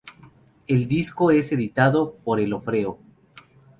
El 0.65 0.87
disco 0.87 1.29
es 1.29 1.51
editado 1.51 2.15
por 2.23 2.39
el 2.39 2.53
Orfeo. 2.53 2.97